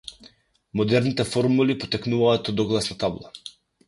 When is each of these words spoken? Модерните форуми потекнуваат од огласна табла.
Модерните 0.79 1.25
форуми 1.31 1.75
потекнуваат 1.83 2.49
од 2.55 2.63
огласна 2.65 2.99
табла. 3.05 3.31